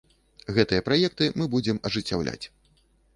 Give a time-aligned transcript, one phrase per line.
[0.57, 2.41] Гэтыя праекты мы будзем ажыццяўляць.